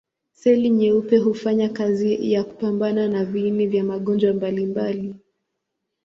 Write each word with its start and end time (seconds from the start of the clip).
Seli 0.31 0.69
nyeupe 0.69 1.17
hufanya 1.17 1.69
kazi 1.69 2.31
ya 2.31 2.43
kupambana 2.43 3.07
na 3.07 3.25
viini 3.25 3.67
vya 3.67 3.83
magonjwa 3.83 4.33
mbalimbali. 4.33 5.15